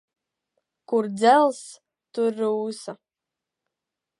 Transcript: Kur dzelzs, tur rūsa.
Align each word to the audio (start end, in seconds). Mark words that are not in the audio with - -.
Kur 0.91 1.05
dzelzs, 1.19 1.61
tur 2.15 2.41
rūsa. 2.41 2.97